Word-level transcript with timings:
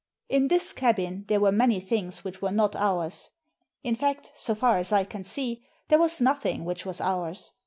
In 0.29 0.47
this 0.47 0.73
cabin 0.73 1.25
there 1.27 1.39
were 1.39 1.51
many 1.51 1.79
things 1.79 2.23
which 2.23 2.41
were 2.41 2.51
not 2.51 2.75
ours. 2.75 3.29
In 3.83 3.93
fact, 3.93 4.31
so 4.33 4.55
far 4.55 4.79
as 4.79 4.91
I 4.91 5.03
can 5.03 5.23
see, 5.23 5.63
there 5.89 5.99
was 5.99 6.19
nothing 6.19 6.65
which 6.65 6.87
was 6.87 6.99
ours. 6.99 7.53